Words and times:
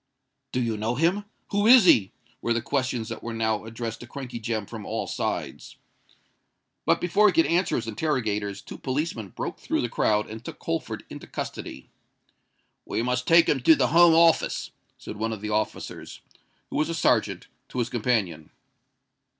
"Do 0.51 0.59
you 0.59 0.77
know 0.77 0.95
him?" 0.95 1.25
"Who 1.51 1.67
is 1.67 1.85
he?" 1.85 2.11
were 2.41 2.53
the 2.53 2.61
questions 2.63 3.07
that 3.09 3.21
were 3.21 3.35
now 3.35 3.65
addressed 3.65 3.99
to 3.99 4.07
Crankey 4.07 4.39
Jem 4.41 4.65
from 4.65 4.83
all 4.83 5.05
sides. 5.05 5.75
But 6.87 6.99
before 6.99 7.27
he 7.27 7.33
could 7.33 7.45
answer 7.45 7.75
his 7.75 7.85
interrogators, 7.85 8.63
two 8.63 8.79
policemen 8.79 9.29
broke 9.29 9.59
through 9.59 9.81
the 9.81 9.89
crowd, 9.89 10.27
and 10.27 10.43
took 10.43 10.57
Holford 10.63 11.05
into 11.11 11.27
custody. 11.27 11.91
"We 12.83 13.03
must 13.03 13.27
take 13.27 13.47
him 13.47 13.59
to 13.59 13.75
the 13.75 13.89
Home 13.89 14.15
Office," 14.15 14.71
said 14.97 15.17
one 15.17 15.33
of 15.33 15.41
the 15.41 15.51
officers, 15.51 16.21
who 16.71 16.77
was 16.77 16.89
a 16.89 16.95
serjeant, 16.95 17.45
to 17.69 17.77
his 17.77 17.89
companion. 17.89 18.49